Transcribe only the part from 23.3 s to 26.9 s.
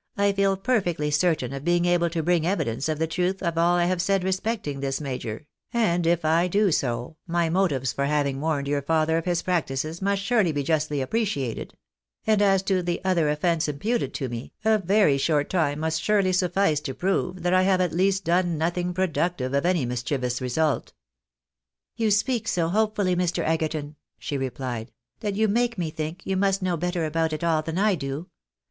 Egerton," she replied," that you make me think you must know